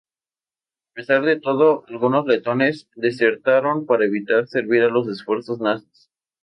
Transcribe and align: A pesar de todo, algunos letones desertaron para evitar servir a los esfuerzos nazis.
A 0.89 0.93
pesar 0.95 1.21
de 1.25 1.39
todo, 1.39 1.85
algunos 1.87 2.25
letones 2.25 2.89
desertaron 2.95 3.85
para 3.85 4.05
evitar 4.05 4.47
servir 4.47 4.81
a 4.81 4.89
los 4.89 5.07
esfuerzos 5.07 5.59
nazis. 5.59 6.09